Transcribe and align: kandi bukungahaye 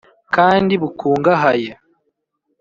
kandi 0.35 0.73
bukungahaye 0.81 1.71